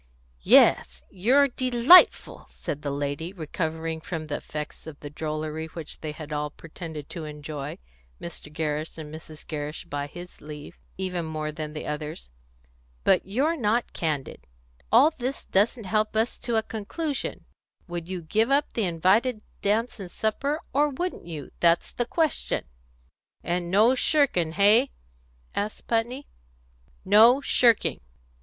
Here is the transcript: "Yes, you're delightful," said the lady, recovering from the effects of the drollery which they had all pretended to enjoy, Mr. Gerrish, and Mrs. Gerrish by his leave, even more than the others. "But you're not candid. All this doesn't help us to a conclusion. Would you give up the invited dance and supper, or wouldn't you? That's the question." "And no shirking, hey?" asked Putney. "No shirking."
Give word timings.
"Yes, 0.41 1.03
you're 1.11 1.47
delightful," 1.47 2.47
said 2.49 2.81
the 2.81 2.89
lady, 2.89 3.33
recovering 3.33 4.01
from 4.01 4.25
the 4.25 4.37
effects 4.37 4.87
of 4.87 4.99
the 4.99 5.11
drollery 5.11 5.67
which 5.67 6.01
they 6.01 6.11
had 6.11 6.33
all 6.33 6.49
pretended 6.49 7.07
to 7.09 7.25
enjoy, 7.25 7.77
Mr. 8.19 8.51
Gerrish, 8.51 8.97
and 8.97 9.13
Mrs. 9.13 9.45
Gerrish 9.45 9.85
by 9.85 10.07
his 10.07 10.41
leave, 10.41 10.79
even 10.97 11.23
more 11.25 11.51
than 11.51 11.73
the 11.73 11.85
others. 11.85 12.31
"But 13.03 13.27
you're 13.27 13.55
not 13.55 13.93
candid. 13.93 14.47
All 14.91 15.11
this 15.11 15.45
doesn't 15.45 15.83
help 15.83 16.15
us 16.15 16.39
to 16.39 16.55
a 16.55 16.63
conclusion. 16.63 17.45
Would 17.87 18.09
you 18.09 18.23
give 18.23 18.49
up 18.49 18.73
the 18.73 18.85
invited 18.85 19.41
dance 19.61 19.99
and 19.99 20.09
supper, 20.09 20.61
or 20.73 20.89
wouldn't 20.89 21.27
you? 21.27 21.51
That's 21.59 21.91
the 21.91 22.05
question." 22.05 22.63
"And 23.43 23.69
no 23.69 23.93
shirking, 23.93 24.53
hey?" 24.53 24.89
asked 25.53 25.85
Putney. 25.85 26.25
"No 27.05 27.39
shirking." 27.39 27.99